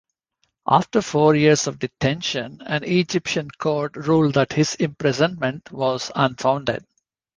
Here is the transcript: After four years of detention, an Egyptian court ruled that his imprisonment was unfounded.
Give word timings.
After 0.65 1.03
four 1.03 1.35
years 1.35 1.67
of 1.67 1.77
detention, 1.77 2.59
an 2.65 2.83
Egyptian 2.83 3.51
court 3.59 3.95
ruled 3.95 4.33
that 4.33 4.51
his 4.53 4.73
imprisonment 4.73 5.71
was 5.71 6.09
unfounded. 6.15 6.83